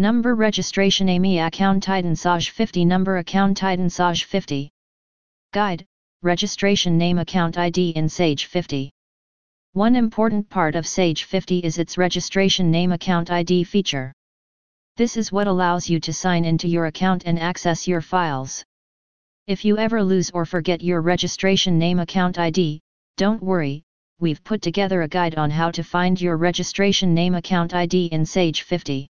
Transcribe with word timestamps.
Number 0.00 0.36
registration 0.36 1.08
AMI 1.08 1.40
account 1.40 1.82
Titan 1.82 2.14
Sage 2.14 2.50
50 2.50 2.84
Number 2.84 3.16
account 3.16 3.56
Titan 3.56 3.90
Sage 3.90 4.26
50 4.26 4.70
Guide, 5.52 5.84
registration 6.22 6.96
name 6.96 7.18
account 7.18 7.58
ID 7.58 7.90
in 7.96 8.08
Sage 8.08 8.44
50 8.44 8.92
One 9.72 9.96
important 9.96 10.48
part 10.48 10.76
of 10.76 10.86
Sage 10.86 11.24
50 11.24 11.58
is 11.58 11.78
its 11.78 11.98
registration 11.98 12.70
name 12.70 12.92
account 12.92 13.32
ID 13.32 13.64
feature. 13.64 14.12
This 14.96 15.16
is 15.16 15.32
what 15.32 15.48
allows 15.48 15.90
you 15.90 15.98
to 15.98 16.12
sign 16.12 16.44
into 16.44 16.68
your 16.68 16.86
account 16.86 17.24
and 17.26 17.36
access 17.36 17.88
your 17.88 18.00
files. 18.00 18.64
If 19.48 19.64
you 19.64 19.78
ever 19.78 20.00
lose 20.00 20.30
or 20.30 20.46
forget 20.46 20.80
your 20.80 21.00
registration 21.00 21.76
name 21.76 21.98
account 21.98 22.38
ID, 22.38 22.78
don't 23.16 23.42
worry, 23.42 23.82
we've 24.20 24.44
put 24.44 24.62
together 24.62 25.02
a 25.02 25.08
guide 25.08 25.34
on 25.34 25.50
how 25.50 25.72
to 25.72 25.82
find 25.82 26.20
your 26.20 26.36
registration 26.36 27.14
name 27.14 27.34
account 27.34 27.74
ID 27.74 28.06
in 28.12 28.24
Sage 28.24 28.62
50. 28.62 29.08